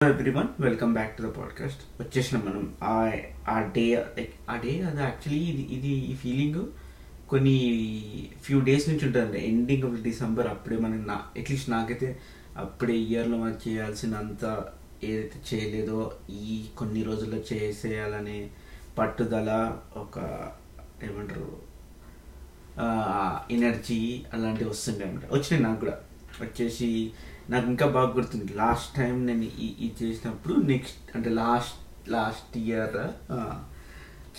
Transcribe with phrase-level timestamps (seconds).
[0.00, 2.64] Everyone welcome back to the podcast వచ్చేసినాం మనం.
[2.82, 2.92] ఆ
[3.48, 3.84] ఆ డే
[4.18, 6.58] లైక్ ఆ డే అది యాక్చువల్లీ ఇది ఇది ఈ ఫీలింగ్
[7.28, 7.54] కొన్ని
[8.42, 12.08] ఫ్యూ డేస్ నుంచి ఉంటుంది ఎండింగ్ ఆఫ్ డిసెంబర్ అప్పుడే మనం నా అట్లీస్ట్ నాకైతే
[12.56, 14.44] అప్పుడే ఇయర్లో మనం చేయాల్సినంత
[15.04, 15.98] ఏదైతే చేయలేదో
[16.30, 18.38] ఈ కొన్ని రోజుల్లో చేసేయాలనే
[18.98, 19.50] పట్టుదల
[19.96, 20.16] ఒక
[21.04, 21.50] ఏమంటారు
[23.50, 24.00] ఎనర్జీ
[24.32, 25.96] అలాంటివి వస్తుండే అనమాట వచ్చినాయి నాకు కూడా.
[26.42, 26.88] వచ్చేసి
[27.50, 28.52] నాకు ఇంకా బాగా గుర్తుంది.
[28.52, 32.96] లాస్ట్ టైం నేను ఈ ఇది చేసినప్పుడు నెక్స్ట్ అంటే లాస్ట్ లాస్ట్ ఇయర్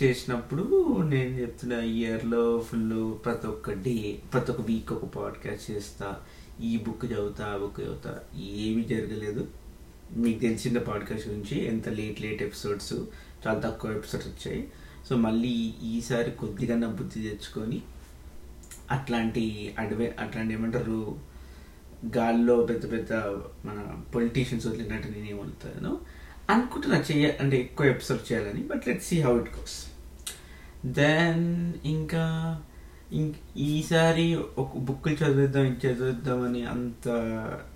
[0.03, 6.15] చేసినప్పుడు నేను చెప్తున్న ఇయర్లో ఫుల్ ప్రతి ఒక్క డే ప్రతి ఒక్క వీక్ ఒక పాడ్కాస్ట్ చేస్తా.
[6.61, 8.19] ఈ బుక్ చదువుతా ఆ బుక్ చదువుతా.
[8.39, 9.47] ఏమీ జరగలేదు.
[10.15, 12.93] మీకు తెలిసిన పాడ్కాస్ట్ గురించి ఎంత లేట్ లేట్ ఎపిసోడ్స్
[13.47, 14.71] చాలా తక్కువ ఎపిసోడ్స్ వచ్చాయి.
[15.09, 17.81] సో మళ్ళీ ఈసారి కొద్దిగా నా బుద్ధి తెచ్చుకొని
[18.91, 21.28] అట్లాంటి అడవే అట్లాంటి ఏమంటారు
[22.17, 23.13] గాల్లో పెద్ద పెద్ద
[23.67, 25.99] మన పొలిటీషియన్స్ వదిలినట్టు నేను వదులుతాను.
[26.49, 29.77] అనుకుంటున్నా చెయ్య అంటే ఎక్కువ ఎపిసోడ్ చేయాలని but let see how it goes
[30.85, 32.61] then ఇంకా
[33.13, 37.07] ఇంక ఈసారి ఒక బుక్కులు చదివిద్దాం ఇది చదివిద్దామని అంత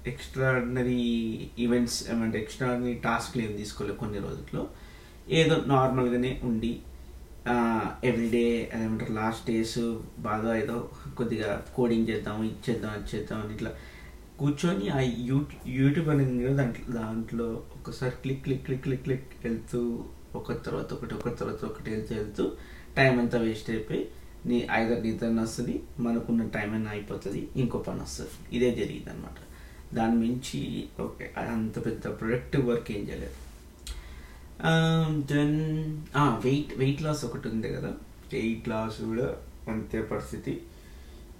[0.07, 4.67] ఎక్స్ట్రాడినరీ ఈవెంట్స్ ఏమంటే ఎక్స్ట్రాడినరీ టాస్క్లు ఏం తీసుకోలేదు కొన్ని రోజుల్లో.
[5.29, 6.79] ఏదో నార్మల్గానే ఉండి
[8.03, 13.71] ఎవ్రీడే అదేమంటారు లాస్ట్ డేస్ బాగా ఏదో కొద్దిగా కోడింగ్ చేద్దాం ఇది చేద్దాం అది చేద్దాం అని ఇట్లా
[14.43, 17.45] కూర్చొని ఆ యూట్యూబ్ యూట్యూబ్ అనేది దాంట్లో దాంట్లో
[17.77, 20.03] ఒకసారి click click click click click వెళ్తూ
[20.35, 22.51] ఒక తర్వాత ఒకటి ఒక తర్వాత ఒకటి వెళ్తూ వెళ్తూ
[22.97, 24.07] టైం అంతా వేస్ట్ అయిపోయి
[24.45, 28.31] నీ ఐదర్ నిద్ర వస్తుంది మనకున్న టైం అయినా అయిపోతుంది ఇంకో పని వస్తుంది.
[28.55, 29.39] ఇదే జరిగింది అనమాట
[29.95, 33.37] దాని మించి ఓకే అంత పెద్ద ప్రొడక్టివ్ వర్క్ ఏం చేయలేదు.
[35.33, 35.57] దెన్
[36.17, 37.91] వెయిట్ వెయిట్ లాస్ ఒకటి ఉంది కదా.
[38.33, 39.35] వెయిట్ లాస్ కూడా
[39.71, 40.61] అంతే పరిస్థితి.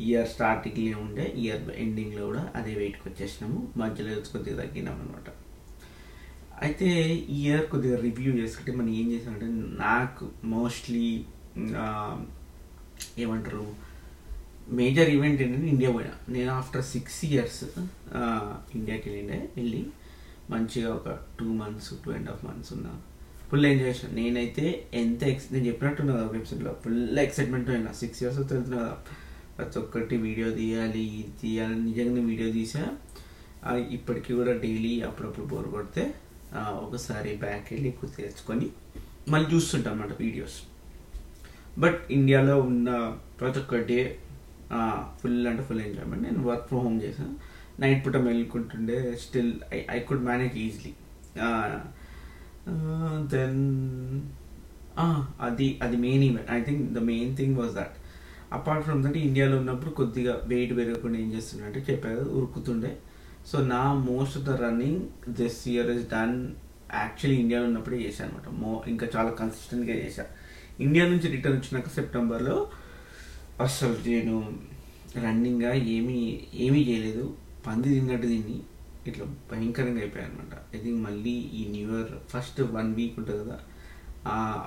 [0.02, 3.73] ఇయర్ స్టార్టింగ్లో ఉండే ఇయర్ ఎండింగ్లో కూడా అదే వెయిట్కి వచ్చేసినాము.
[3.77, 5.30] మధ్యలో కొద్దిగా తగ్గినాం అనమాట
[6.61, 9.45] అయితే ఈ ఇయర్ కొద్దిగా రివ్యూ చేసుకుంటే మనం ఏం చేసామంటే
[9.83, 11.25] నాకు మోస్ట్లీ
[13.19, 13.66] ఏమంటారు
[14.70, 16.14] మేజర్ ఈవెంట్ ఏంటంటే ఇండియా పోయినా.
[16.30, 17.64] నేను ఆఫ్టర్ సిక్స్ ఇయర్స్
[18.75, 19.86] ఇండియాకి వెళ్ళిండే వెళ్ళి
[20.49, 22.93] మంచిగా ఒక two months two and half months ఉన్నా
[23.49, 24.10] ఫుల్ ఎంజాయ్ చేసిన.
[24.15, 27.92] నేనైతే ఎంత ఎక్స్ నేను చెప్పినట్టున్నా కదా వెబ్సైట్లో ఫుల్ ఎక్సైట్మెంట్ అయినా.
[27.92, 28.98] సిక్స్ ఇయర్స్ వెళ్తున్నా కదా.
[29.55, 32.83] ప్రతి ఒక్కటి వీడియో తీయాలి ఇది తీయాలి నిజంగా వీడియో తీసా
[33.91, 36.03] ఇప్పటికీ కూడా డైలీ అప్పుడప్పుడు బోర్ కొడితే
[36.81, 38.67] ఒకసారి బ్యాక్ వెళ్ళి ఎక్కువ తెచ్చుకొని
[39.30, 40.58] మళ్ళీ చూస్తుంటాం అన్నమాట వీడియోస్
[41.77, 42.89] బట్ ఇండియాలో ఉన్న
[43.39, 43.99] ప్రతి ఒక్క డే
[45.19, 47.36] ఫుల్ అంటే ఫుల్ ఎంజాయ్మెంట్ నేను వర్క్ ఫ్రమ్ హోమ్ చేశాను
[47.80, 50.93] నైట్ పూట వెళ్ళుకుంటుండే still I I could manage easily
[53.33, 53.61] then
[55.42, 57.95] అది అది main event I think the main thing was that
[58.58, 62.91] apart from that ఇండియాలో ఉన్నప్పుడు కొద్దిగా వెయిట్ పెరగకుండా ఏం చేస్తుండే అంటే చెప్పారు ఉరుకుతుండే.
[63.49, 65.02] సో నా most of the running
[65.39, 66.36] this year is done
[66.93, 70.31] actually ఇండియాలో ఉన్నప్పుడే చేశాను అనమాట మో ఇంకా చాలా కన్సిస్టెంట్గా చేశాను
[70.83, 72.58] ఇండియా నుంచి రిటర్న్ వచ్చినాక సెప్టెంబర్లో
[73.61, 74.36] అసలు నేను
[75.25, 76.19] రన్నింగ్గా ఏమీ
[76.65, 77.25] ఏమీ చేయలేదు.
[77.67, 78.58] పంది తిన్నట్టు తిని
[79.09, 83.58] ఇట్లా భయంకరంగా అయిపోయాయి అనమాట ఐ థింక్ మళ్ళీ ఈ new year first one week ఉంటుంది కదా.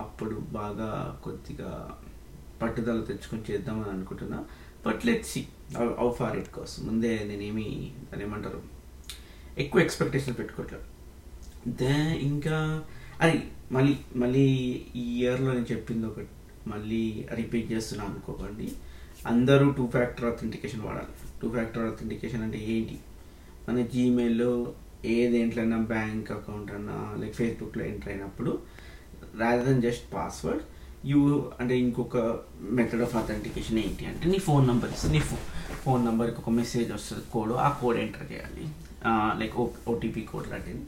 [0.02, 0.91] అప్పుడు బాగా
[1.25, 1.70] కొద్దిగా
[2.62, 4.39] పట్టుదల తెచ్చుకొని చేద్దామని అనుకుంటున్నా.
[4.87, 5.41] But let see
[5.99, 7.67] how far it goes ముందే నేనేమి
[8.11, 8.62] దాని ఏమంటారు
[9.59, 10.87] ఎక్కువ ఎక్స్పెక్టేషన్ పెట్టుకోవట్లేదు
[11.71, 11.94] దే
[12.28, 12.84] ఇంకా
[13.21, 13.39] అది
[13.72, 14.47] మళ్ళీ మళ్ళీ
[14.97, 16.33] ఈ ఇయర్లో నేను చెప్పింది ఒకటి.
[16.67, 18.73] మళ్ళీ రిపీట్ చేస్తున్నాను అనుకోకండి.
[19.27, 21.12] అందరూ టూ ఫ్యాక్టర్ అథెంటికేషన్ వాడాలి.
[21.43, 22.99] టూ ఫ్యాక్టర్ అథెంటికేషన్ అంటే ఏంటి?
[23.69, 24.75] మన జీమెయిల్లో
[25.05, 28.62] ఏ దేంట్లైనా బ్యాంక్ అకౌంట్ అన్నా లైక్ ఫేస్బుక్లో ఎంటర్ అయినప్పుడు
[29.41, 30.62] rather than just password
[31.04, 32.16] you అంటే ఇంకొక
[32.60, 35.36] మెథడ్ ఆఫ్ అథెంటికేషన్ ఏంటి అంటే నీ ఫోన్ నెంబర్ ఇస్తుంది నీ ఫో
[35.84, 38.64] ఫోన్ నెంబర్కి ఒక మెసేజ్ వస్తుంది కోడ్ ఆ కోడ్ ఎంటర్ చేయాలి.
[39.40, 40.82] లైక్ ఓ ఓటీపీ కోడ్ లాంటిది.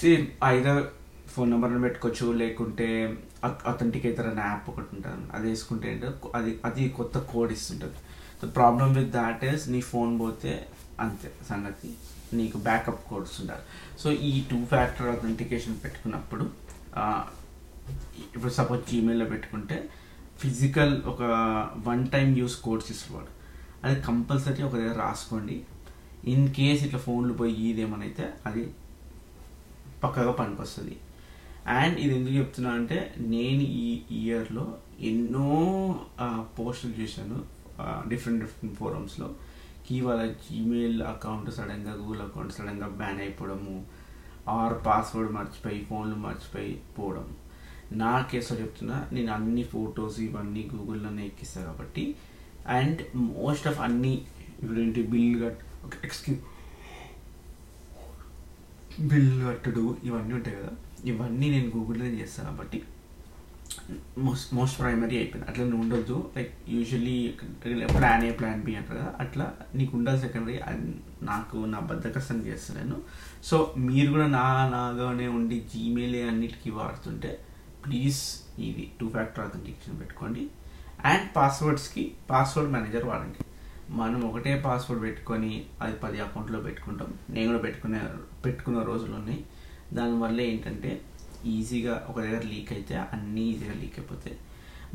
[0.00, 0.84] సేమ్ ఐదర్
[1.28, 5.32] ఫోన్ నెంబర్ని పెట్టుకోవచ్చు లేకుంటే అథెంటికేటర్ అనే యాప్ ఒకటి ఉంటుంది.
[5.32, 7.94] అది వేసుకుంటే అది అది కొత్త code ఇస్తుంటుంది.
[8.42, 10.66] The problem with that is నీ ఫోన్ పోతే
[11.00, 11.90] అంతే సంగతి.
[12.36, 13.62] నీకు బ్యాకప్ కోడ్స్ ఉండాలి.
[14.02, 16.46] సో ఈ టూ ఫ్యాక్టర్ అథెంటికేషన్ పెట్టుకున్నప్పుడు
[18.34, 19.76] ఇప్పుడు సపోజ్ జీమెయిల్లో పెట్టుకుంటే
[20.38, 21.22] ఫిజికల్ ఒక
[21.88, 23.32] వన్ టైం యూస్ కోడ్స్ ఇస్తున్నాడు
[23.86, 25.56] అది కంపల్సరీ ఒక దగ్గర రాసుకోండి.
[26.32, 28.62] ఇన్ కేస్ ఇట్లా ఫోన్లు పోయి ఇదేమనైతే అది
[30.04, 30.96] పక్కగా పనికొస్తుంది.
[31.66, 34.66] అండ్ ఇది ఎందుకు చెప్తున్నా అంటే నేను ఈ ఇయర్లో
[35.00, 35.46] ఎన్నో
[36.58, 37.38] పోస్టులు చూశాను
[38.08, 39.28] డిఫరెంట్ డిఫరెంట్ ఫోరమ్స్లో
[39.86, 43.74] కి వాళ్ళ జీమెయిల్ అకౌంట్ సడన్గా గూగుల్ అకౌంట్ సడన్గా బ్యాన్ అయిపోవడము.
[44.48, 47.26] ఆర్ పాస్వర్డ్ మర్చిపోయి ఫోన్లు మర్చిపోయి పోవడం.
[47.92, 52.04] నా కేసులో చెప్తున్నా నేను అన్ని ఫొటోస్ ఇవన్నీ గూగుల్లోనే ఎక్కిస్తాను కాబట్టి
[52.68, 54.14] అండ్ మోస్ట్ ఆఫ్ అన్ని
[54.62, 55.62] ఇప్పుడు ఏంటి బిల్ కట్
[56.04, 56.42] ఎక్స్క్యూజ్
[59.00, 60.70] బిల్ కట్టుడు ఇవన్నీ ఉంటాయి కదా.
[61.04, 62.78] ఇవన్నీ నేను గూగుల్లో చేస్తాను కాబట్టి
[64.18, 65.48] మోస్ట్ మోస్ట్ ప్రైమరీ అయిపోయింది.
[65.50, 66.30] అట్లా నువ్వు ఉండొద్దు.
[66.36, 67.16] Like usually
[67.96, 70.56] plan A plan B అంటారు కదా అట్లా నీకు ఉండాలి సెకండరీ
[71.22, 72.96] నాకు నా బద్దకస్తం చేస్తున్నాను
[73.42, 77.32] సో మీరు కూడా నా నాగానే ఉండి జీమెయిల్ అన్నిటికీ వాడుతుంటే
[77.86, 78.20] ప్లీజ్
[78.60, 80.48] ఇది టూ ఫ్యాక్టర్ అథెంటికేషన్ పెట్టుకోండి.
[81.04, 83.44] అండ్ పాస్వర్డ్స్కి పాస్వర్డ్ మేనేజర్ వాడండి.
[83.90, 87.14] మనం ఒకటే పాస్వర్డ్ పెట్టుకొని అది పది అకౌంట్లో పెట్టుకుంటాం.
[87.30, 88.00] నేను కూడా పెట్టుకునే
[88.44, 89.44] పెట్టుకున్న రోజులు ఉన్నాయి
[89.92, 91.00] దానివల్ల ఏంటంటే
[91.44, 94.38] ఈజీగా ఒక దగ్గర లీక్ అయితే అన్నీ ఈజీగా లీక్ అయిపోతాయి.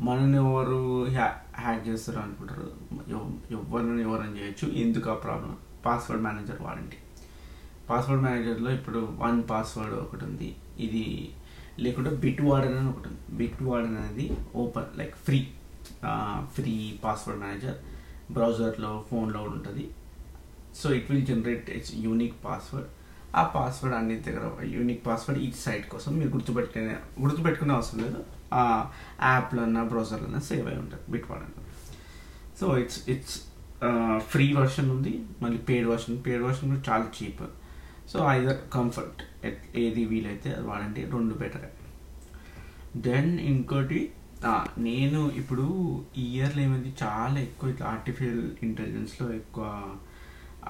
[0.00, 2.74] మనల్ని ఎవరు హ్యా హ్యాక్ చేస్తారు అనుకుంటారు.
[3.50, 4.74] ఎవరిని ఎవరని చేయొచ్చు.
[4.74, 5.56] ఎందుకు ఆ ప్రాబ్లం
[5.86, 6.96] పాస్వర్డ్ మేనేజర్ వాడండి.
[7.90, 10.56] పాస్వర్డ్ మేనేజర్లో ఇప్పుడు వన్ పాస్వర్డ్ ఒకటి ఉంది.
[10.78, 11.32] ఇది
[11.84, 13.22] లేకుంటే బిట్ వార్డెన్ అని ఒకటి ఉంది.
[13.40, 14.26] బిట్ వార్డెన్ అనేది
[14.62, 15.40] open like free
[16.56, 16.74] free
[17.04, 17.78] password manager
[18.36, 19.84] బ్రౌజర్లో ఫోన్లో కూడా ఉంటుంది.
[20.80, 22.90] So it will generate its unique password
[23.40, 24.44] ఆ పాస్వర్డ్ అన్ని దగ్గర
[24.76, 26.94] యూనిక్ పాస్వర్డ్ ఈ సైట్ కోసం మీరు గుర్తుపెట్టుకునే
[27.24, 28.20] గుర్తుపెట్టుకునే అవసరం లేదు.
[28.60, 28.62] ఆ
[29.34, 31.54] యాప్లో అన్న బ్రౌజర్లో అన్న సేవ్ అయి ఉంటుంది Bitwarden
[32.60, 33.36] so it's it's
[34.32, 35.12] free version ఉంది.
[35.42, 37.44] మళ్ళీ పేడ్ వర్షన్ పేడ్ వర్షన్ కూడా చాలా చీప్
[38.12, 39.22] సో ఐదర్ కంఫర్ట్
[39.84, 41.68] ఏది వీలైతే అది వాడండి రెండు బెటర్.
[43.06, 44.00] దెన్ ఇంకోటి
[44.78, 45.66] నేను ఇప్పుడు
[46.18, 49.64] ఈ ఇయర్లో ఏమైంది చాలా ఎక్కువ ఇట్లా ఆర్టిఫిషియల్ ఇంటెలిజెన్స్లో ఎక్కువ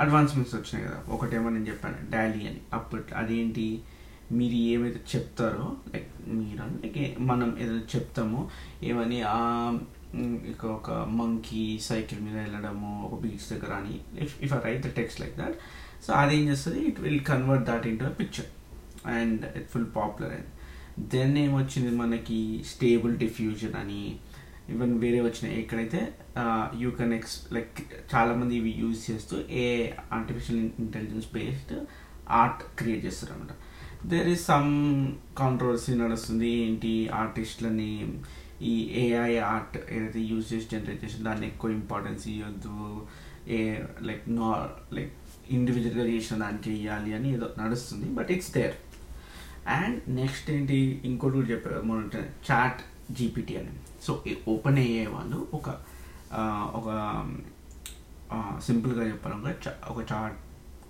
[0.02, 0.98] అడ్వాన్స్మెంట్స్ వచ్చినాయి కదా.
[1.14, 2.60] ఒకటేమో నేను చెప్పాను డాలీ అని.
[2.72, 3.66] అప్పట్లో అదేంటి?
[4.38, 8.40] మీరు ఏమైతే చెప్తారో లైక్ మీరు లైక్ మనం ఏదైనా చెప్తామో
[8.90, 9.18] ఏమని
[10.52, 14.90] ఇక ఒక మంకీ సైకిల్ మీద వెళ్ళడము ఒక బీచ్ దగ్గర అని if if I write the
[14.98, 15.56] text like that
[16.06, 16.80] so అదేం చేస్తుంది?
[16.88, 18.48] It will convert that into picture.
[19.06, 20.50] And full popular and
[21.10, 24.02] then ఏమొచ్చింది మనకి స్టేబుల్ డిఫ్యూజన్ అని
[24.70, 26.00] ఈవెన్ వేరే వచ్చినాయి ఎక్కడైతే
[26.78, 27.80] యూ కెన్ ఎక్స్ లైక్
[28.14, 31.74] చాలామంది ఇవి యూజ్ చేస్తూ a artificial intelligence based
[32.30, 33.52] art create చేస్తారు అనమాట
[34.08, 34.70] దేర్ ఈస్ సమ్
[35.36, 36.48] కాంట్రవర్సీ నడుస్తుంది.
[36.48, 37.08] ఏంటి?
[37.08, 37.90] ఆర్టిస్టులని
[38.62, 43.06] ఈ ఏఐ ఆర్ట్ ఏదైతే యూజ్ చేసి జనరేట్ చేసి దాన్ని ఎక్కువ ఇంపార్టెన్స్ ఇవ్వద్దు
[43.48, 44.48] ఏ లైక్ నా
[44.92, 45.12] లైక్
[45.50, 48.74] ఇండివిజువల్గా చేసిన దానికి ఇవ్వాలి అని ఏదో నడుస్తుంది but it's there
[49.68, 51.00] and next ఏంటి?
[51.04, 51.82] ఇంకోటి కూడా చెప్పారు.
[51.82, 52.80] మన చాట్
[53.10, 53.74] జీపీటీ అని.
[54.06, 55.68] సో ఓపెన్ అయ్యే వాళ్ళు ఒక
[56.74, 56.88] ఒక
[58.60, 60.36] సింపుల్గా చెప్పాలంటే ఒక చాట్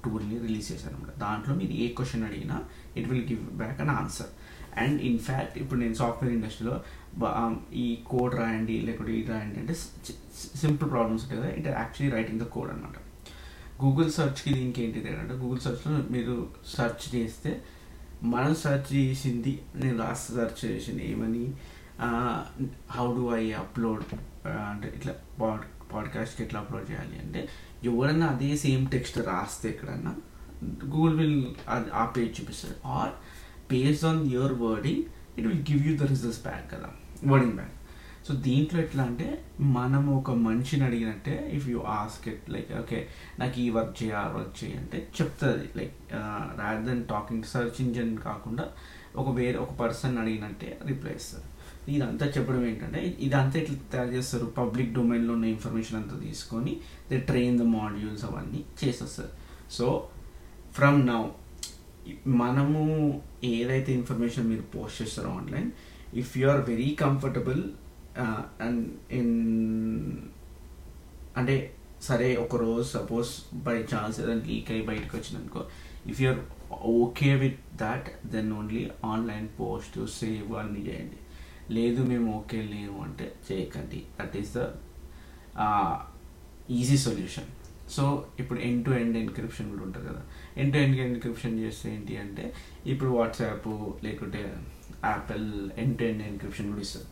[0.04, 2.56] టూల్ని రిలీజ్ చేశారు అనమాట దాంట్లో మీరు ఏ క్వశ్చన్ అడిగినా
[2.96, 4.30] it will give back an answer
[4.78, 6.84] and in fact ఇప్పుడు నేను సాఫ్ట్వేర్ ఇండస్ట్రీలో
[7.72, 9.74] ఈ కోడ్ రాయండి లేకపోతే ఇది రాయండి అంటే
[10.62, 12.98] సింపుల్ ప్రాబ్లమ్స్ ఉంటాయి కదా it actually writing the code అనమాట
[13.84, 17.62] గూగుల్ సర్చ్కి దీనికి ఏంటిది అంటే గూగుల్ సర్చ్లో మీరు సెర్చ్ చేస్తే
[18.22, 21.52] మనం సెర్చ్ చేసింది నేను లాస్ట్ సెర్చ్ చేసిన ఏమని?
[22.90, 24.04] హౌ డు ఐ అప్లోడ్
[24.48, 27.48] అంటే ఇట్లా పాడ్ పాడ్కాస్ట్కి ఎట్లా అప్లోడ్ చేయాలి అంటే
[27.84, 30.12] ఎవరన్నా అదే సేమ్ టెక్స్ట్ రాస్తే ఎక్కడన్నా
[30.84, 31.46] గూగుల్ విల్
[31.94, 33.10] ఆ పేజ్ చూపిస్తుంది or
[33.70, 35.02] based on your wording
[35.38, 36.88] it will give you the results back కదా.
[37.26, 37.74] వర్డింగ్ బ్యాక్
[38.26, 39.26] సో దీంట్లో ఎట్లా అంటే
[39.60, 42.98] మనం ఒక మనిషిని అడిగినట్టే if you ask it like okay
[43.38, 45.66] నాకు ఈ వర్క్ చేయ ఆ వర్క్ చేయి అంటే చెప్తుంది.
[45.78, 45.96] Like
[46.60, 48.66] rather then talking search engine కాకుండా
[49.16, 51.48] ఒక వేరే ఒక పర్సన్ అడిగినట్టే రిప్లై ఇస్తారు
[51.88, 54.46] ఇదంతా చెప్పడం ఏంటంటే ఇదంతా ఇట్లా తయారు చేస్తారు?
[54.58, 56.72] పబ్లిక్ డొమైన్లో ఉన్న ఇన్ఫర్మేషన్ అంతా తీసుకొని
[57.10, 59.32] దే ట్రైన్ ద మాడ్యూల్స్ అవన్నీ చేసేస్తారు.
[59.70, 59.86] సో
[60.76, 61.22] ఫ్రమ్ నౌ
[62.42, 62.80] మనము
[63.44, 65.70] ఏదైతే ఇన్ఫర్మేషన్ మీరు పోస్ట్ చేస్తారో online
[66.22, 67.62] if you are very comfortable
[68.20, 68.40] Ah,
[69.18, 69.36] in
[71.40, 71.54] అంటే
[72.06, 73.30] సరే ఒక రోజు సపోజ్
[73.66, 75.60] బై ఛాన్స్ ఏదైనా లీక్ అయ్యి బయటకు వచ్చిందనుకో
[76.10, 76.40] if you're
[76.96, 81.18] okay with that then only online post save అన్ని చేయండి.
[81.76, 84.00] లేదు మేము ఓకే లేము అంటే చేయకండి.
[84.18, 84.60] That is the
[86.80, 87.50] easy solution
[87.94, 88.04] so
[88.40, 90.22] ఇప్పుడు ఎండ్ టు ఎండ్ ఎన్క్రిప్షన్ కూడా ఉంటుంది కదా.
[90.60, 92.44] ఎండ్ టు ఎండ్ ఎన్క్రిప్షన్ చేస్తే ఏంటి అంటే
[92.92, 93.68] ఇప్పుడు వాట్సాప్
[94.08, 94.42] లేకుంటే
[95.12, 95.48] Apple
[95.82, 97.08] end to end encryption కూడా ఇస్తుంది.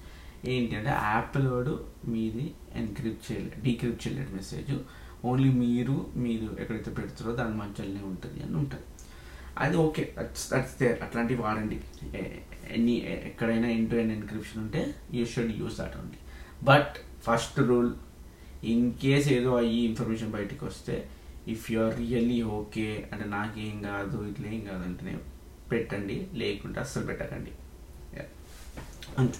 [0.48, 4.72] ఏంటంటే యాపిల్ వాడు మీది ఎన్క్రిప్ట్ చేయలేదు డీక్రిప్ట్ చేయలేదు మెసేజ్
[5.24, 8.86] ఓన్లీ మీరు మీరు ఎక్కడైతే పెడుతారో దాని మధ్యలోనే ఉంటుంది అని ఉంటుంది.
[9.58, 10.14] అది ఓకే.
[10.18, 11.80] దట్స్ దట్స్ దేర్ అట్లాంటివి వాడండి.
[12.70, 12.94] ఎనీ
[13.28, 16.20] ఎక్కడైనా ఇంటూ ఎన్ ఎన్క్రిప్షన్ ఉంటే you should use that only
[16.62, 16.94] but
[17.26, 17.94] first rule
[18.64, 21.08] in case ఏదో అయ్యి ఇన్ఫర్మేషన్ బయటికి వస్తే
[21.48, 25.18] if you are really okay అంటే నాకేం కాదు ఇట్లా ఏం కాదు అంటేనే
[25.70, 26.26] పెట్టండి.
[26.32, 27.52] లేకుంటే అస్సలు పెట్టకండి.
[29.18, 29.38] అంతే.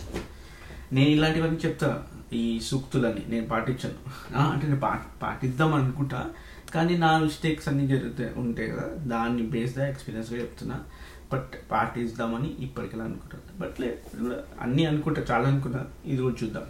[0.92, 2.06] నేను ఇలాంటివన్నీ చెప్తా.
[2.32, 4.38] ఈ సూక్తులని నేను పాటించాను.
[4.50, 6.30] అంటే నేను పా పాటిద్దాం అనుకుంటా.
[6.74, 10.80] కానీ నా మిస్టేక్స్ అన్నీ జరుగుతాయి ఉంటాయి కదా దాన్ని బేస్డ్ ఎక్స్పీరియన్స్గా చెప్తున్నా.
[11.32, 16.62] బట్ పాటిద్దామని ఇప్పటికెలా అనుకుంటాను బట్ లేదు అన్నీ అనుకుంటా చాలా అనుకున్నా ఇది కూడా చూద్దాం.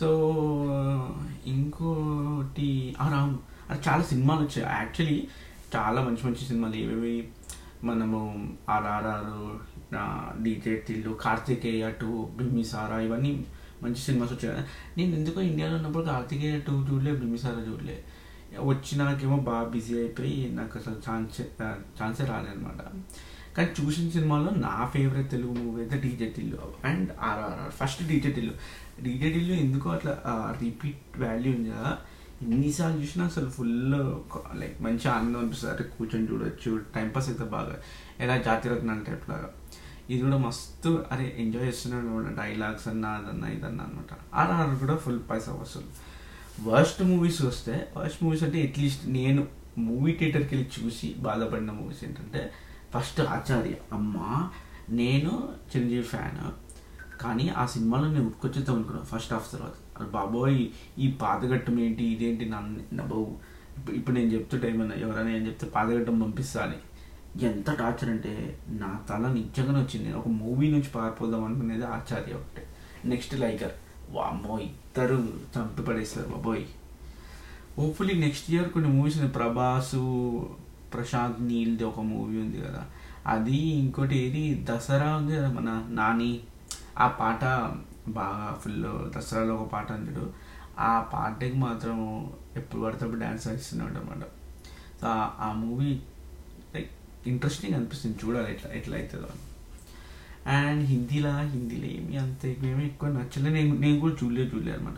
[0.00, 3.38] సో ఇంకోటి రాము.
[3.70, 4.76] అది చాలా సినిమాలు వచ్చాయి.
[4.76, 5.28] యాక్చువల్లీ
[5.76, 6.74] చాలా మంచి మంచి సినిమాలు.
[6.74, 7.28] ఏవేవి
[7.84, 8.18] మనము
[8.68, 9.30] RRR
[10.42, 13.32] DJ Tillu Karthikeya two Bimbisara ఇవన్నీ
[13.82, 14.52] మంచి సినిమాస్ వచ్చాయి.
[14.54, 14.64] కదా
[14.98, 17.96] నేను ఎందుకో ఇండియాలో ఉన్నప్పుడు కార్తికేయ టూ చూడలే బిమ్మిసారా చూడలే.
[18.70, 21.40] వచ్చినాకేమో బాగా బిజీ అయిపోయి నాకు అసలు ఛాన్స్
[21.98, 22.80] ఛాన్సే రాలేదనమాట
[23.56, 26.58] కానీ చూసిన సినిమాలో నా ఫేవరెట్ తెలుగు మూవీ అయితే DJ Tillu.
[26.88, 28.54] And RRR first DJ Tillu.
[29.02, 30.14] DJ Tillu ఎందుకో అట్లా
[30.62, 31.92] రిపీట్ వాల్యూ ఉంది కదా.
[32.42, 33.94] ఎన్నిసార్లు చూసినా అసలు ఫుల్
[34.60, 35.72] లైక్ మంచి ఆనందం అనిపిస్తుంది.
[35.74, 37.76] అంటే కూర్చొని చూడొచ్చు టైంపాస్ అయితే బాగా.
[38.20, 39.50] ఎలా జాతిరత్న టైప్ లాగా
[40.10, 45.52] ఇది కూడా మస్తు అరే ఎంజాయ్ చేస్తున్నాడు డైలాగ్స్ అన్న అదన్నా ఇదన్నా అనమాట ఆర్ఆర్ కూడా ఫుల్ పైసా
[45.52, 45.90] వసూలు
[46.68, 49.46] వర్స్ట్ మూవీస్ వస్తే వర్స్ట్ మూవీస్ అంటే అట్లీస్ట్ నేను
[49.78, 52.52] మూవీ థియేటర్కి వెళ్ళి చూసి బాధపడిన మూవీస్ ఏంటంటే
[52.94, 53.74] ఫస్ట్ ఆచార్య.
[53.92, 54.16] అమ్మ
[54.90, 56.38] నేను చిరంజీవి ఫ్యాన్
[57.22, 59.74] కానీ ఆ సినిమాలో నేను ఉట్కొచ్చేద్దాం అనుకున్నాను ఫస్ట్ హాఫ్ తర్వాత.
[60.04, 60.66] బాబోయ్
[60.98, 62.04] ఈ పాతగట్టం ఏంటి?
[62.04, 63.36] ఇదేంటి నన్ను బాబు
[63.92, 66.76] ఇప్పుడు నేను చెప్తుంటే ఏమన్నా ఎవరైనా ఏం చెప్తే పాతగట్టం పంపిస్తా అని.
[67.46, 70.04] ఎంత టార్చర్ అంటే నా తల నిజంగానే వచ్చింది.
[70.04, 72.66] నేను ఒక మూవీ నుంచి పారిపోదాం అనుకునేది ఆచార్య ఒకటే.
[73.04, 73.72] నెక్స్ట్ లైకర్.
[74.10, 75.28] వామ్మో ఇద్దరు
[75.58, 76.64] చంపి పడేస్తారు బాబోయ్.
[77.78, 80.50] హోప్ఫుల్లీ నెక్స్ట్ ఇయర్ కొన్ని మూవీస్ ప్రభాసు
[80.94, 82.86] ప్రశాంత్ నీల్ది ఒక మూవీ ఉంది కదా.
[83.26, 84.66] అది ఇంకోటి ఏది?
[84.70, 86.40] దసరా ఉంది కదా మన నాని.
[86.98, 87.44] ఆ పాట
[88.08, 88.84] బాగా ఫుల్
[89.16, 90.32] దసరాలో ఒక పాట అంటాడు.
[90.78, 94.24] ఆ పాటకి మాత్రం ఎప్పుడు పడితే అప్పుడు డ్యాన్స్ వేస్తున్నాడు అనమాట
[95.00, 95.06] సో
[95.40, 96.00] ఆ మూవీ
[96.74, 96.90] లైక్
[97.26, 99.48] ఇంట్రెస్టింగ్ అనిపిస్తుంది చూడాలి ఎట్లా ఎట్లా అవుతుందో అని
[100.56, 104.94] అండ్ హిందీలో హిందీలో ఏమి అంత ఏమీ ఎక్కువ నచ్చలేదు నేను నేను కూడా చూడలేదు చూడలేదు అనమాట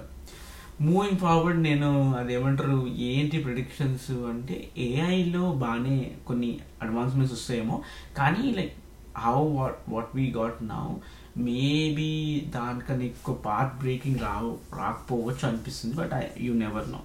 [0.80, 7.82] మూవింగ్ ఫార్వర్డ్ నేను అదేమంటారు ఏంటి ప్రొడిక్షన్స్ అంటే ఏఐలో బాగానే కొన్ని అడ్వాన్స్మెంట్స్ వస్తాయేమో.
[8.18, 8.74] కానీ like
[9.18, 10.94] how what what we got now
[11.36, 12.10] maybe
[12.50, 14.34] దానికన్నా ఎక్కువ పార్ట్ బ్రేకింగ్ రా
[14.76, 17.00] రాకపోవచ్చు అనిపిస్తుంది but I you never know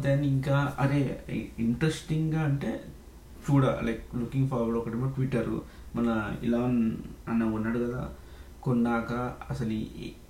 [0.00, 1.00] then ఇంకా అరే
[1.58, 2.70] ఇంట్రెస్టింగ్గా అంటే
[3.48, 5.50] చూడ లైక్ లుకింగ్ ఫార్వర్డ్ ఒకటేమో ట్విట్టర్
[5.94, 6.08] మన
[6.42, 6.60] ఇలా
[7.28, 8.02] అన్న ఉన్నాడు కదా
[8.62, 9.12] కొన్నాక
[9.50, 9.76] అసలు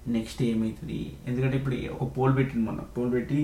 [0.08, 2.80] నెక్స్ట్ ఏమవుతుంది ఎందుకంటే ఇప్పుడు ఒక పోల్ పెట్టింది మొన్న.
[2.96, 3.40] పోల్ పెట్టి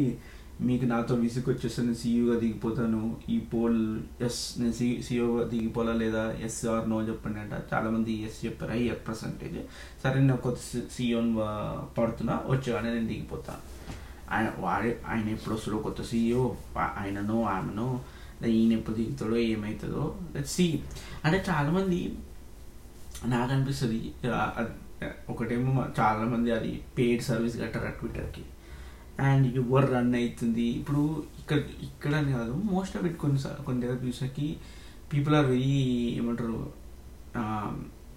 [0.61, 6.33] మీకు నాతో విసుగు వచ్చేస్తే నేను సీఈఓగా దిగిపోతాను ఈ పోల్ ఎస్ నేను సీ సీఈఓగా దిగిపోలా లేదా?
[6.33, 7.53] ఎస్ ఆర్ నో చెప్పండి అంట.
[7.75, 8.73] చాలామంది ఎస్ చెప్పారు.
[8.73, 9.59] హయ్యర్ పర్సంటేజ్
[10.03, 10.61] సరే నేను కొత్త
[10.93, 11.35] సీఈఓని
[11.99, 12.43] పడుతున్నా.
[12.47, 13.63] వచ్చేగానే నేను దిగిపోతాను
[14.35, 18.01] ఆయన వాడే ఆయన ఎప్పుడు వస్తాడో కొత్త సీఈఓ ఆయననో ఆమెనో?
[18.47, 19.37] ఈయన ఎప్పుడు దిగుతాడో?
[19.37, 20.83] ఏమవుతుందో సి
[21.25, 22.19] అంటే చాలామంది
[23.27, 24.13] నాకు అనిపిస్తుంది
[25.31, 28.45] ఒకటేమో చాలామంది అది పెయిడ్ సర్వీస్ కట్టారు ట్విట్టర్కి
[29.19, 31.03] అండ్ యువర్ రన్ అవుతుంది ఇప్పుడు
[31.41, 34.47] ఇక్కడ ఇక్కడ అని కాదు మోస్ట్ ఆఫ్ ఇట్ కొన్ని కొన్ని దగ్గర చూసాకి
[35.13, 35.77] పీపుల్ ఆర్ వెరీ
[36.21, 36.59] ఏమంటారు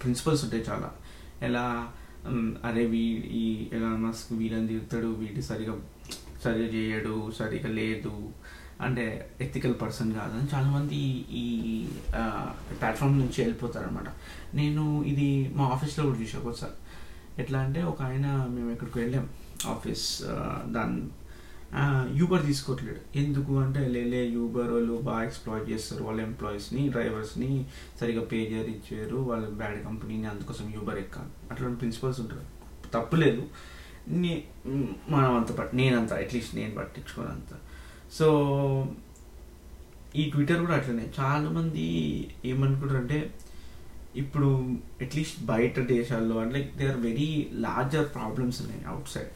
[0.02, 0.90] ప్రిన్సిపల్స్ ఉంటాయి చాలా.
[1.48, 1.64] ఎలా
[2.68, 3.02] అరే వీ
[3.42, 5.74] ఈ ఎలా మస్క్ వీళ్ళని తిరుగుతాడు వీటి సరిగా
[6.44, 8.14] సరిగా చేయడు సరిగా లేదు
[8.86, 9.04] అంటే
[9.40, 10.98] ఎథికల్ పర్సన్ కాదని చాలామంది
[11.42, 11.46] ఈ
[12.78, 14.08] ప్లాట్ఫామ్ నుంచి వెళ్ళిపోతారు అనమాట
[14.54, 16.76] నేను ఇది మా ఆఫీస్లో కూడా చూసా ఒకసారి.
[17.38, 19.26] ఎట్లా అంటే ఒక ఆయన మేము ఎక్కడికి వెళ్ళాం.
[19.66, 20.22] ఆఫీస్
[20.66, 21.08] దాన్ని.
[22.18, 26.04] యూబర్ తీసుకోవట్లేడు ఎందుకు అంటే లేలే యూబర్ వాళ్ళు బాగా ఎక్స్ప్లాయిట్ చేస్తారు.
[26.04, 27.66] వాళ్ళ ఎంప్లాయీస్ని డ్రైవర్స్ని
[28.00, 28.36] సరిగా పే
[28.92, 31.28] చేయరు వాళ్ళ బ్యాడ్ కంపెనీని అందుకోసం యూబర్ ఎక్కాలి.
[31.50, 32.44] అట్లాంటి ప్రిన్సిపల్స్ ఉంటారు.
[32.94, 33.48] తప్పులేదు
[34.08, 34.44] నే
[35.08, 37.58] మనం అంత పట్ నేనంత అట్లీస్ట్ నేను పట్టించుకోను అంత.
[38.12, 38.26] సో
[40.16, 41.08] ఈ ట్విట్టర్ కూడా అట్లనే.
[41.20, 41.84] చాలామంది
[42.44, 43.34] ఏమనుకుంటారు అంటే
[44.16, 44.48] ఇప్పుడు
[45.02, 49.32] అట్లీస్ట్ బయట దేశాల్లో and like they are very larger problems ఉన్నాయి అవుట్ సైడ్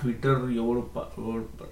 [0.00, 0.82] ట్విట్టర్ ఎవడు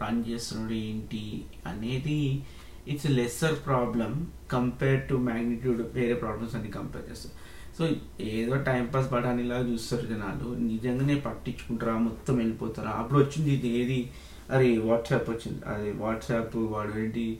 [0.03, 2.45] రన్ చేస్తున్నాడు ఏంటి అనేది
[2.89, 7.35] it's lesser problem compare to magnitude వేరే ప్రాబ్లమ్స్ అన్ని కంపేర్ చేస్తారు
[7.79, 7.89] సో
[8.21, 12.91] ఏదో టైంపాస్ పడానిలా చూస్తారు జనాలు నిజంగానే పట్టించుకుంటారా మొత్తం వెళ్ళిపోతారా?
[12.91, 14.11] అప్పుడు వచ్చింది ఇది ఏది?
[14.51, 15.65] అరే వాట్సాప్ వచ్చింది.
[15.65, 17.39] అది వాట్సాప్ వాడు ఏంటి?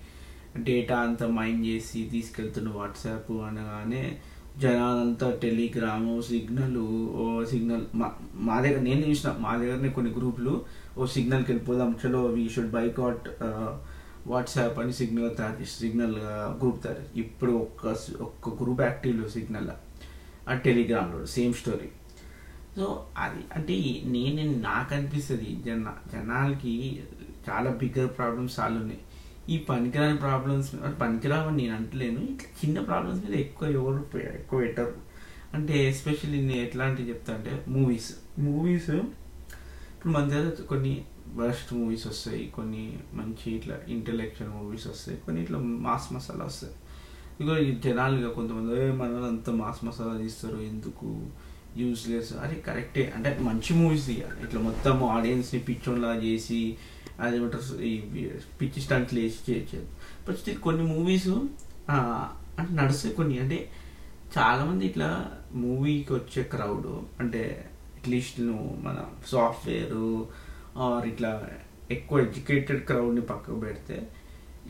[0.57, 4.19] డేటా అంతా మైండ్ చేసి తీసుకెళ్తున్న వాట్సాప్ అనగానే
[4.63, 6.77] జనాలంతా టెలిగ్రాము సిగ్నల్
[7.23, 8.07] ఓ సిగ్నల్ మా
[8.49, 10.55] మా దగ్గర నేను చూసిన మా దగ్గరనే కొన్ని గ్రూపులు
[10.99, 13.27] ఓ సిగ్నల్కి వెళ్ళిపోదాం చలో వీ షుడ్ బైకాట్
[14.33, 16.17] వాట్సాప్ అని సిగ్నల్ తయారు చేసి సిగ్నల్
[16.61, 17.95] గ్రూప్ తయారు ఇప్పుడు ఒక్క
[18.29, 19.71] ఒక్క గ్రూప్ యాక్టివ్లో సిగ్నల్
[20.51, 21.91] ఆ టెలిగ్రామ్లో సేమ్ స్టోరీ.
[22.77, 22.87] సో
[23.25, 23.75] అది అంటే
[24.17, 26.75] నేను నాకు అనిపిస్తుంది జన జనాలకి
[27.49, 29.01] చాలా బిగ్గర్ ప్రాబ్లమ్స్ చాలా ఉన్నాయి.
[29.49, 32.21] ఈ పనికిరాని ప్రాబ్లమ్స్ పనికిరావని నేను అంటలేను.
[32.21, 34.95] ఇట్లా చిన్న ప్రాబ్లమ్స్ మీద ఎక్కువ ఎవరు ఎక్కువ పెట్టరు.
[35.55, 42.53] అంటే ఎస్పెషల్లీ నేను ఎట్లాంటివి చెప్తా అంటే మూవీస్ మూవీస్ ఇప్పుడు మన దగ్గర కొన్ని వర్స్ట్ మూవీస్ వస్తాయి.
[42.57, 45.19] కొన్ని మంచి ఇట్లా ఇంటలెక్చువల్ మూవీస్ వస్తాయి.
[45.19, 46.75] కొన్ని ఇట్లా మాస్ మసాలా వస్తాయి.
[47.41, 50.57] ఇక జనాలుగా కొంతమంది మన అంత మాస్ మసాలా తీస్తారు.
[50.57, 51.27] ఎందుకు?
[51.77, 54.47] యూస్లెస్ అది కరెక్టే అంటే మంచి మూవీస్ తీయాలి.
[54.47, 56.77] ఇట్లా మొత్తం ఆడియన్స్ని పిచ్చోన్లా చేసి
[57.21, 57.93] అదేమంటారు ఈ
[58.61, 59.89] పిచ్చి స్టంట్లు వేసి చేయలేదు
[60.29, 61.29] బట్ స్టిల్ కొన్ని మూవీస్
[62.59, 63.39] అంటే నడుస్తాయి కొన్ని.
[63.39, 63.59] అంటే
[64.39, 65.09] చాలామంది ఇట్లా
[65.55, 66.89] మూవీకి వచ్చే క్రౌడ్
[67.23, 67.43] అంటే
[67.97, 69.97] అట్లీస్ట్ నువ్వు మన సాఫ్ట్వేర్
[70.79, 71.33] ఆర్ ఇట్లా
[71.91, 73.97] ఎక్కువ ఎడ్యుకేటెడ్ క్రౌడ్ని పక్కకు పెడితే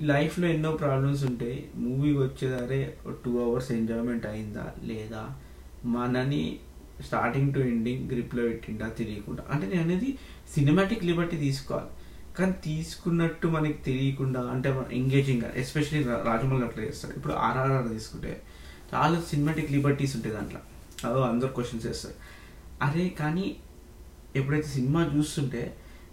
[0.00, 1.58] లైఫ్లో ఎన్నో ప్రాబ్లమ్స్ ఉంటాయి.
[1.76, 2.80] మూవీకి వచ్చేదారే
[3.24, 5.22] టూ అవర్స్ ఎంజాయ్మెంట్ అయిందా లేదా
[5.84, 6.42] మనని
[7.06, 9.42] స్టార్టింగ్ టు ఎండింగ్ గ్రిప్లో పెట్టిండా తెలియకుండా.
[9.50, 10.10] అంటే నేను అనేది
[10.54, 11.90] సినిమాటిక్ లిబర్టీ తీసుకోవాలి.
[12.38, 18.42] కానీ తీసుకున్నట్టు మనకి తెలియకుండా అంటే ఎంగేజింగ్ ఎస్పెషల్లీ రాజమౌళి అట్లా చేస్తాడు ఇప్పుడు ఆర్ఆర్ఆర్ తీసుకుంటే
[18.94, 20.60] చాలా సినిమాటిక్ లిబర్టీస్ ఉంటాయి దాంట్లో.
[21.08, 22.14] అదో అందరు క్వశ్చన్స్ వేస్తారు
[22.82, 23.56] అరే కానీ
[24.36, 25.62] ఎప్పుడైతే సినిమా చూస్తుంటే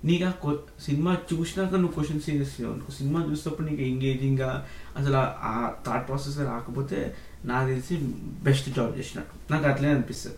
[0.05, 5.73] నీకు ఆ కొ- సినిమా చూసినాక నువ్వు క్వశ్చన్స్ చేస్తావు అనుకో సినిమా చూసినప్పుడు నీకు ఎంగేజింగ్గా అసలు ఆ-
[5.85, 6.99] థాట్ ప్రాసెస్ రాకపోతే
[7.45, 7.97] నాకు తెలిసి
[8.43, 9.53] బెస్ట్ జాబ్ చేసినట్టు.
[9.53, 10.37] నాకు అట్లనే అనిపిస్తుంది.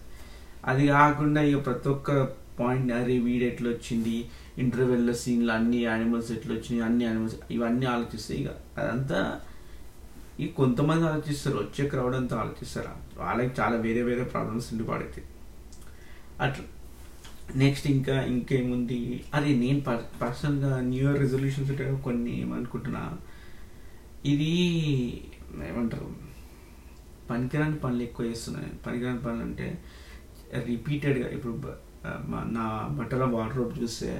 [0.65, 2.11] అది కాకుండా ఇక ప్రతి ఒక్క
[2.59, 4.17] పాయింట్ అరే వీడెట్లు వచ్చింది
[4.63, 8.49] ఇంటర్వెల్లో సీన్లు అన్ని యానిమల్స్ ఎట్లా వచ్చినాయి అన్ని యానిమల్స్ ఇవన్నీ ఆలోచిస్తే ఇక
[8.81, 9.19] అదంతా
[10.43, 12.93] ఈ కొంతమంది ఆలోచిస్తారు వచ్చే క్రౌడ్ అంతా ఆలోచిస్తారు?
[13.21, 15.21] వాళ్ళకి చాలా వేరే వేరే ప్రాబ్లమ్స్ ఉండి పడైతే
[16.45, 16.65] అట్లా.
[17.63, 18.99] నెక్స్ట్ ఇంకా ఇంకేముంది?
[19.35, 23.03] అరే నేను పర్ పర్సనల్గా న్యూ ఇయర్ రెజల్యూషన్స్ ఉంటాయో కొన్ని ఏమనుకుంటున్నా.
[24.31, 24.51] ఇది
[25.69, 26.09] ఏమంటారు?
[27.29, 29.67] పనికిరాని పనులు ఎక్కువ చేస్తున్నాయి పనికిరాని పనులు అంటే
[30.71, 31.53] రిపీటెడ్గా ఇప్పుడు
[32.57, 32.65] నా
[32.97, 34.11] బట్టల వార్డ్రోబ్ చూస్తే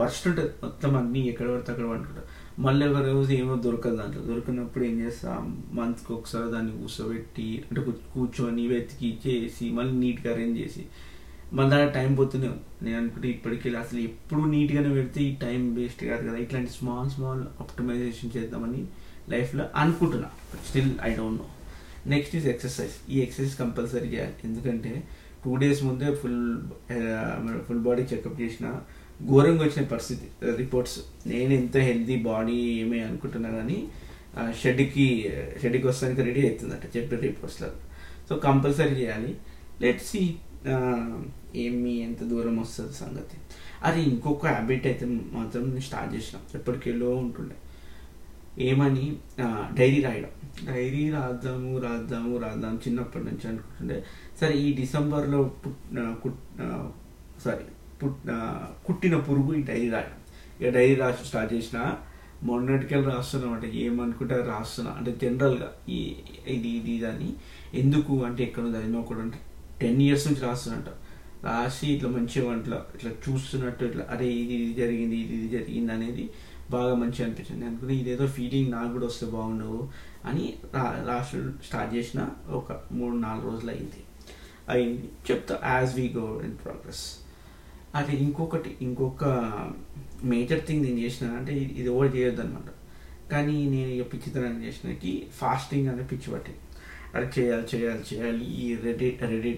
[0.00, 2.28] వర్స్ట్ ఉంటుంది మొత్తం అన్నీ ఎక్కడ పడితే అక్కడ పండుకుంటారు.
[2.60, 5.64] మళ్ళీ ఒక రోజు ఏమో దొరకదు దాంట్లో దొరికినప్పుడు ఏం చేస్తాం?
[5.72, 7.80] మంత్కి ఒకసారి దాన్ని కూర్చోబెట్టి అంటే
[8.14, 10.84] కూర్చొని వెతికి చేసి మళ్ళీ నీట్గా అరేంజ్ చేసి.
[11.52, 12.50] మళ్ళీ దాని టైం పోతూనే
[12.82, 16.38] నేను అనుకుంటే ఇప్పటికీ అసలు ఎప్పుడు నీట్గానే పెడితే ఈ టైం వేస్ట్ కాదు కదా.
[16.44, 18.80] ఇట్లాంటి స్మాల్ స్మాల్ ఆప్టిమైజేషన్ చేద్దామని
[19.28, 20.30] లైఫ్లో అనుకుంటున్నా.
[20.68, 21.48] Still I don't know
[22.06, 24.34] next is exercise ఈ ఎక్సర్సైజ్ కంపల్సరీ చేయాలి.
[24.44, 24.92] ఎందుకంటే
[25.44, 26.42] టూ డేస్ ముందే ఫుల్
[27.68, 28.66] ఫుల్ బాడీ చెకప్ చేసిన
[29.22, 30.26] ఘోరంగా వచ్చిన పరిస్థితి.
[30.56, 33.78] రిపోర్ట్స్ నేను ఎంత హెల్తీ బాడీ ఏమే అనుకుంటున్నా కానీ
[34.60, 35.06] షెడ్కి
[35.62, 37.68] షెడ్కి వస్తానికి రెడీ అవుతుందట చెప్పిన రిపోర్ట్స్లో
[38.28, 39.32] సో కంపల్సరీ చేయాలి.
[39.82, 40.22] లెట్ సి
[41.64, 43.36] ఏమి ఎంత దూరం వస్తుంది సంగతి.
[43.84, 46.38] అది ఇంకొక హ్యాబిట్ అయితే మాత్రం నేను స్టార్ట్ చేసిన.
[46.58, 47.56] ఎప్పటికెళ్ళో ఉంటుండే.
[48.70, 49.06] ఏమని?
[49.78, 50.32] డైరీ రాయడం.
[50.72, 53.98] డైరీ రాద్దాము రాద్దాము రాద్దాము చిన్నప్పటి నుంచి అనుకుంటుండే.
[54.40, 55.40] సరే ఈ డిసెంబర్లో
[56.22, 56.40] పుట్
[57.44, 57.64] సారీ
[58.86, 60.20] కుట్టిన పురుగు ఈ డైరీ రాయడం
[60.60, 61.78] ఇక డైరీ రాసి స్టార్ట్ చేసిన
[62.48, 65.98] మొన్నటికెళ్ళి రాస్తున్నాం అంటే ఏమనుకుంటే రాస్తున్నా అంటే జనరల్గా ఈ
[66.54, 67.30] ఇది ఇది ఇది అని
[67.80, 69.38] ఎందుకు అంటే ఎక్కడ చదివినా కూడా అంటే
[69.82, 70.90] టెన్ ఇయర్స్ నుంచి రాస్తున్నట్ట
[71.44, 76.24] రాసి ఇట్లా మంచిగా ఇట్లా ఇట్లా చూస్తున్నట్టు ఇట్లా అరే ఇది ఇది జరిగింది ఇది ఇది జరిగింది అనేది
[76.74, 77.64] బాగా మంచిగా అనిపించింది.
[77.66, 79.80] అనుకుని ఇదేదో ఫీలింగ్ నాకు కూడా వస్తే బాగుండవు
[80.28, 82.20] అని రా రాసి స్టార్ట్ చేసిన
[82.58, 84.00] ఒక మూడు నాలుగు రోజులు అయింది.
[84.74, 85.08] అయింది.
[85.28, 87.04] చెప్తా as we go in progress.
[87.94, 89.24] అది ఇంకొకటి ఇంకొక
[90.24, 92.70] మేజర్ థింగ్ నేను చేసిన అంటే ఇది- ఇది చేయొద్దు అనమాట
[93.30, 96.60] కానీ నేను ఇక పిచ్చితనం చేసినకి ఫాస్టింగ్ అనే పిచ్చి పట్టింది.
[97.14, 98.44] అది చేయాలి చేయాలి చేయాలి.
[98.56, 99.52] ఈ రెడీ రెడీ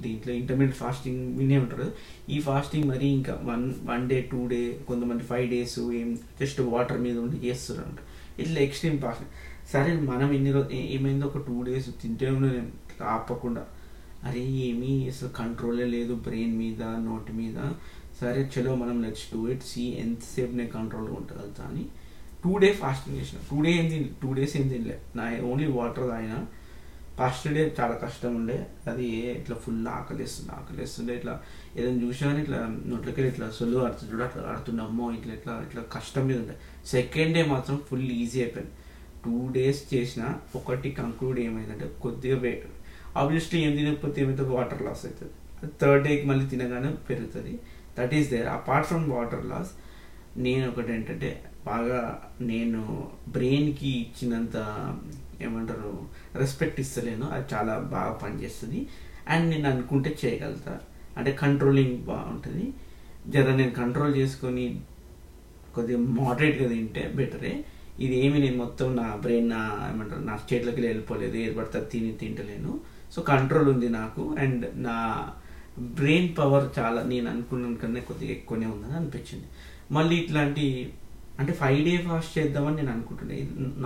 [0.00, 1.88] దీంట్లో ఇంటర్మీడియట్ ఫాస్టింగ్ వినే ఉంటారు
[2.28, 6.08] ఈ ఫాస్టింగ్ మరి ఇంకా one one day two day కొంతమంది ఫైవ్ డేస్ ఏం
[6.40, 8.04] జస్ట్ వాటర్ మీద ఉండి చేస్తున్నారు
[8.38, 9.32] ఇట్లా ఎక్స్ట్రీమ్ ఫాస్టింగ్
[9.72, 11.26] సరే మనం ఎన్ని రోజు ఏమైందో?
[11.26, 12.62] ఒక టూ డేస్ తింటే ఉన్నాను
[13.08, 13.62] ఆపకుండా
[14.24, 17.72] అరే ఏమీ అసలు కంట్రోలే లేదు బ్రెయిన్ మీద నోటి మీద.
[18.20, 21.84] సరే చలో మనం లెట్స్ డూ ఇట్ సి ఎంతసేపు నేను కంట్రోల్గా ఉండగలుగుతా అని
[22.44, 23.38] టూ డే ఫాస్టింగ్ చేసిన.
[23.50, 25.00] టూ డే ఏం తినలే టూ డేస్ ఏం తినలే.
[25.16, 26.46] నా ఓన్లీ వాటర్ తాగిన.
[27.20, 28.66] ఫస్ట్ డే చాలా కష్టం ఉండే.
[28.86, 31.16] అది ఇట్లా ఫుల్ ఆకలిస్తుండే ఆకలిస్తుండే.
[31.16, 31.42] ఇట్లా
[31.76, 34.82] ఏదైనా చూసినా ఇట్లా నోట్లకి ఇట్లా సొల్లు ఆడుతుండే చూడ అట్లా ఆడుతుండే.
[34.82, 36.54] అమ్మో ఇట్లా ఇట్లా ఇట్లా కష్టం మీద ఉండే.
[36.86, 38.72] సెకండ్ డే మాత్రం ఫుల్ ఈజీ అయిపోయింది.
[39.24, 40.34] టూ డేస్ చేసిన.
[40.56, 42.38] ఒకటి కంక్లూడ్ ఏమైందంటే కొద్దిగా
[43.16, 45.32] ఆబ్వియస్లీ ఏం తినకపోతే ఏమైతే వాటర్ లాస్ అవుతుంది.
[45.80, 47.58] థర్డ్ డేకి మళ్ళీ తినగానే పెరుగుతుంది.
[47.98, 49.70] That is there apart from water loss
[50.36, 54.56] నేను ఒకటి ఏంటంటే బాగా నేను బ్రెయిన్కి ఇచ్చినంత
[55.42, 57.26] ఏమంటారు రెస్పెక్ట్ ఇస్తలేను.
[57.26, 58.86] అది చాలా బాగా పనిచేస్తుంది.
[59.28, 60.80] అండ్ నేను అనుకుంటే చేయగలుగుతా.
[61.16, 62.72] అంటే కంట్రోలింగ్ బాగుంటుంది.
[63.28, 64.80] జర నేను కంట్రోల్ చేసుకొని
[65.74, 67.64] కొద్దిగా మోడరేట్గా తింటే బెటరే.
[68.00, 71.36] ఇది ఏమి నేను మొత్తం నా బ్రెయిన్ నా ఏమంటారు నా స్టేట్లోకి వెళ్ళిపోలేదు.
[71.36, 72.80] ఏర్పడతా తిని తింటలేను.
[73.14, 74.36] సో కంట్రోల్ ఉంది నాకు.
[74.38, 74.96] అండ్ నా
[75.78, 79.46] బ్రెయిన్ పవర్ చాలా నేను అనుకున్న కన్నా కొద్దిగా ఎక్కువనే ఉందని అనిపించింది.
[79.92, 80.92] మళ్ళీ ఇట్లాంటి
[81.38, 83.34] అంటే ఫైవ్ డే ఫాస్ట్ చేద్దామని నేను అనుకుంటున్నా.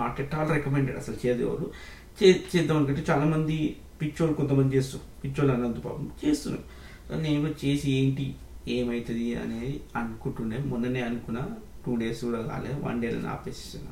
[0.03, 1.71] నాట్ ఎట్ ఆల్ రికమెండెడ్ అసలు చేదేవారు
[2.19, 5.03] చే చేద్దాం అనుకుంటే చాలా మంది పిచ్చోళ్ళు కొంతమంది చేస్తారు.
[5.21, 6.63] పిచ్చోళ్ళు అన్నంత పాపం చేస్తున్నారు.
[7.07, 8.35] సో నేను కూడా చేసి ఏంటి
[8.67, 10.57] ఏమవుతుంది అనేది అనుకుంటుండే.
[10.57, 11.47] మొన్ననే అనుకున్నా
[11.85, 13.91] టూ డేస్ కూడా కాలేదు వన్ డేలో ఆపేస్తున్నా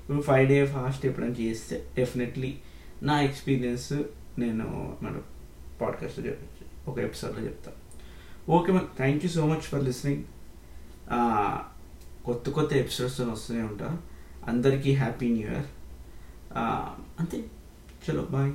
[0.00, 2.54] ఇప్పుడు ఫైవ్ డే ఫాస్ట్ ఎప్పుడైనా చేస్తే డెఫినెట్లీ
[3.02, 3.92] నా ఎక్స్పీరియన్స్
[4.40, 5.20] నేను మన
[5.80, 6.20] పాడ్కాస్ట్
[6.88, 7.76] ఒక ఎపిసోడ్లో చెప్తాను
[8.52, 10.24] ఓకే మరి thank you so much for listening
[12.24, 13.98] కొత్త కొత్త ఎపిసోడ్స్ వస్తూనే ఉంటా.
[14.46, 15.66] అందరికీ హ్యాపీ న్యూ ఇయర్
[17.20, 17.44] అంతే.
[18.04, 18.52] చలో బాయ్